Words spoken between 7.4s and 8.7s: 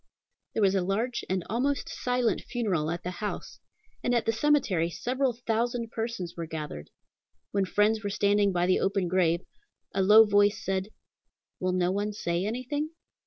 When friends were standing by